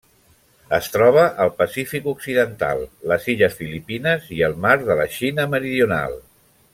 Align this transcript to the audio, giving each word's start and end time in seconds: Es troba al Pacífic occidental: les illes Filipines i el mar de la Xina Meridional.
Es 0.77 0.87
troba 0.93 1.25
al 1.45 1.51
Pacífic 1.59 2.07
occidental: 2.13 2.81
les 3.13 3.29
illes 3.35 3.59
Filipines 3.63 4.29
i 4.39 4.43
el 4.51 4.57
mar 4.65 4.75
de 4.89 4.97
la 5.05 5.07
Xina 5.19 5.47
Meridional. 5.57 6.19